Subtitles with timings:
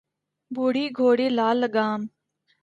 [0.51, 1.99] بوڑھی گھوڑی لال لگام